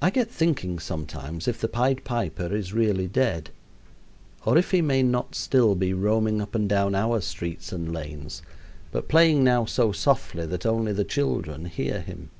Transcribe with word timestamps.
I 0.00 0.10
get 0.10 0.30
thinking 0.30 0.78
sometimes 0.78 1.48
if 1.48 1.60
the 1.60 1.66
Pied 1.66 2.04
Piper 2.04 2.54
is 2.54 2.72
really 2.72 3.08
dead, 3.08 3.50
or 4.44 4.56
if 4.56 4.70
he 4.70 4.82
may 4.82 5.02
not 5.02 5.34
still 5.34 5.74
be 5.74 5.92
roaming 5.92 6.40
up 6.40 6.54
and 6.54 6.68
down 6.68 6.94
our 6.94 7.20
streets 7.20 7.72
and 7.72 7.92
lanes, 7.92 8.40
but 8.92 9.08
playing 9.08 9.42
now 9.42 9.64
so 9.64 9.90
softly 9.90 10.46
that 10.46 10.64
only 10.64 10.92
the 10.92 11.02
children 11.02 11.64
hear 11.64 12.00
him. 12.02 12.30